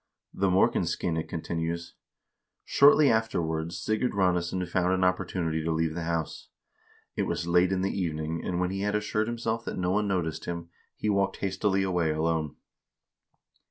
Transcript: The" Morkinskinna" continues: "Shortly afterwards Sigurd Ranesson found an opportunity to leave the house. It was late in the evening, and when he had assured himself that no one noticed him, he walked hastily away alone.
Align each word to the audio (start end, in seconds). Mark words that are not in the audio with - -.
The" 0.33 0.49
Morkinskinna" 0.49 1.27
continues: 1.29 1.93
"Shortly 2.65 3.11
afterwards 3.11 3.77
Sigurd 3.77 4.13
Ranesson 4.13 4.67
found 4.67 4.93
an 4.95 5.03
opportunity 5.03 5.63
to 5.63 5.71
leave 5.71 5.93
the 5.93 6.05
house. 6.05 6.47
It 7.15 7.27
was 7.27 7.45
late 7.45 7.71
in 7.71 7.81
the 7.81 7.95
evening, 8.01 8.43
and 8.43 8.59
when 8.59 8.71
he 8.71 8.81
had 8.81 8.95
assured 8.95 9.27
himself 9.27 9.63
that 9.65 9.77
no 9.77 9.91
one 9.91 10.07
noticed 10.07 10.45
him, 10.45 10.69
he 10.95 11.07
walked 11.07 11.37
hastily 11.37 11.83
away 11.83 12.09
alone. 12.09 12.55